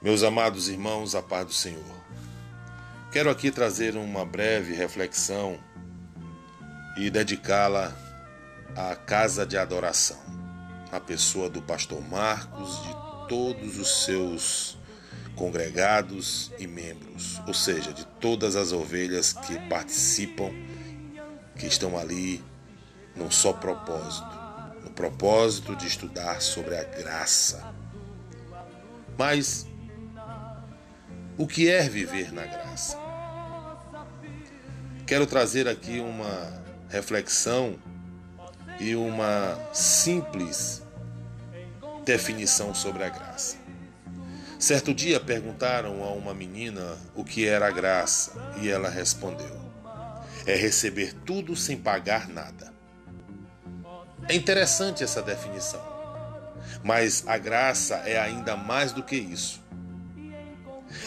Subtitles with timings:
[0.00, 1.82] Meus amados irmãos, a paz do Senhor.
[3.10, 5.58] Quero aqui trazer uma breve reflexão
[6.96, 7.92] e dedicá-la
[8.76, 10.20] à casa de adoração,
[10.92, 12.96] na pessoa do pastor Marcos, de
[13.28, 14.78] todos os seus
[15.34, 20.52] congregados e membros, ou seja, de todas as ovelhas que participam,
[21.58, 22.40] que estão ali
[23.16, 24.30] num só propósito,
[24.84, 27.74] no propósito de estudar sobre a graça.
[29.18, 29.66] Mas
[31.38, 32.98] o que é viver na graça?
[35.06, 37.78] Quero trazer aqui uma reflexão
[38.80, 40.82] e uma simples
[42.04, 43.56] definição sobre a graça.
[44.58, 49.56] Certo dia perguntaram a uma menina o que era a graça e ela respondeu:
[50.44, 52.74] É receber tudo sem pagar nada.
[54.28, 55.80] É interessante essa definição,
[56.82, 59.67] mas a graça é ainda mais do que isso.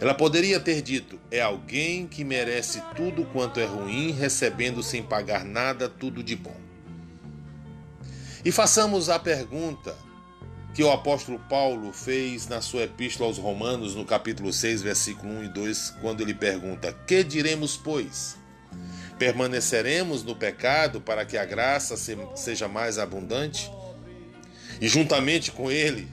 [0.00, 5.44] Ela poderia ter dito: é alguém que merece tudo quanto é ruim, recebendo sem pagar
[5.44, 6.56] nada tudo de bom.
[8.44, 9.94] E façamos a pergunta
[10.72, 15.44] que o apóstolo Paulo fez na sua epístola aos Romanos, no capítulo 6, versículo 1
[15.44, 18.36] e 2, quando ele pergunta: Que diremos, pois?
[19.18, 21.96] Permaneceremos no pecado para que a graça
[22.36, 23.68] seja mais abundante?
[24.80, 26.08] E juntamente com ele,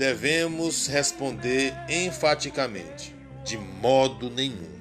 [0.00, 4.80] devemos responder enfaticamente: de modo nenhum.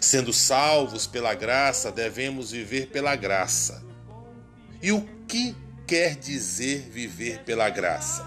[0.00, 3.84] Sendo salvos pela graça, devemos viver pela graça.
[4.80, 5.56] E o que
[5.88, 8.24] quer dizer viver pela graça?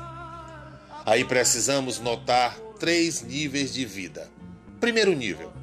[1.06, 4.30] Aí precisamos notar três níveis de vida.
[4.82, 5.54] Primeiro nível,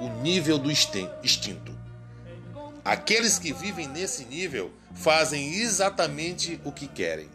[0.00, 1.78] o nível do instinto.
[2.82, 7.28] Aqueles que vivem nesse nível fazem exatamente o que querem,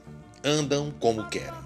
[0.43, 1.64] andam como querem.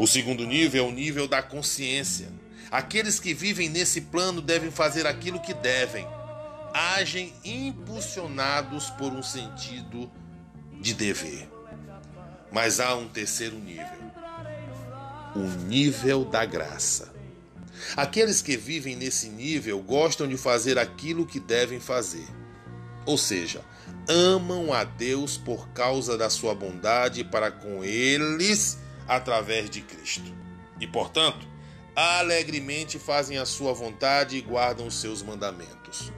[0.00, 2.32] O segundo nível é o nível da consciência.
[2.70, 6.06] Aqueles que vivem nesse plano devem fazer aquilo que devem.
[6.72, 10.10] Agem impulsionados por um sentido
[10.80, 11.46] de dever.
[12.50, 13.84] Mas há um terceiro nível:
[15.36, 17.12] o nível da graça.
[17.94, 22.26] Aqueles que vivem nesse nível gostam de fazer aquilo que devem fazer.
[23.04, 23.60] Ou seja,
[24.08, 28.78] amam a Deus por causa da sua bondade para com eles
[29.10, 30.32] através de Cristo.
[30.78, 31.44] E, portanto,
[31.96, 36.12] alegremente fazem a sua vontade e guardam os seus mandamentos.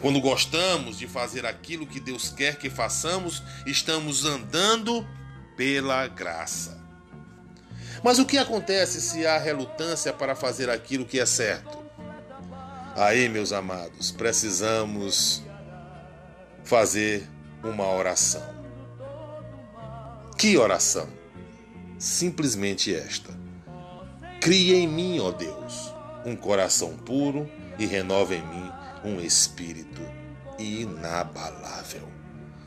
[0.00, 5.06] Quando gostamos de fazer aquilo que Deus quer que façamos, estamos andando
[5.56, 6.76] pela graça.
[8.02, 11.78] Mas o que acontece se há relutância para fazer aquilo que é certo?
[12.96, 15.44] Aí, meus amados, precisamos
[16.64, 17.28] fazer
[17.62, 18.42] uma oração.
[20.36, 21.17] Que oração?
[21.98, 23.30] Simplesmente esta:
[24.40, 25.92] Cria em mim, ó Deus,
[26.24, 28.70] um coração puro e renova em mim
[29.04, 30.00] um espírito
[30.58, 32.08] inabalável.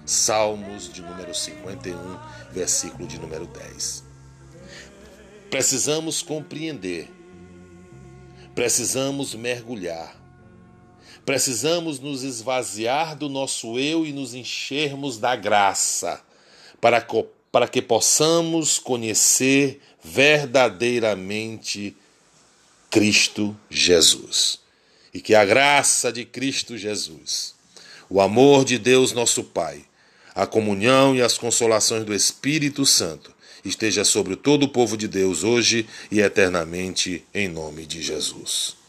[0.06, 2.19] Salmos de número 51,
[2.52, 4.03] versículo de número 10.
[5.50, 7.09] Precisamos compreender,
[8.56, 10.16] precisamos mergulhar,
[11.25, 16.22] precisamos nos esvaziar do nosso eu e nos enchermos da graça
[16.80, 17.02] para
[17.51, 21.95] para que possamos conhecer verdadeiramente
[22.89, 24.59] Cristo Jesus.
[25.13, 27.53] E que a graça de Cristo Jesus,
[28.09, 29.84] o amor de Deus nosso Pai,
[30.34, 35.44] a comunhão e as consolações do Espírito Santo esteja sobre todo o povo de Deus
[35.44, 38.81] hoje e eternamente, em nome de Jesus.